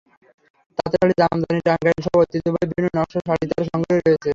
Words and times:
তাঁতের 0.77 0.99
শাড়ি, 1.01 1.13
জামদানি, 1.21 1.59
টাঙ্গাইলসহ 1.67 2.13
ঐতিহ্যবাহী 2.21 2.65
বিভিন্ন 2.71 2.89
নকশার 2.97 3.23
শাড়ি 3.27 3.45
তাঁর 3.51 3.65
সংগ্রহে 3.71 3.99
রয়েছে। 3.99 4.29